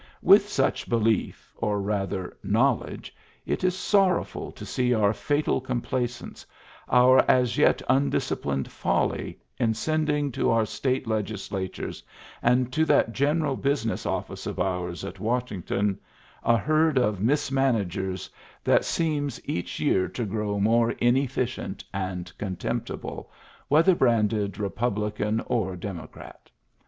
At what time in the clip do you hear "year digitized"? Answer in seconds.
19.79-20.07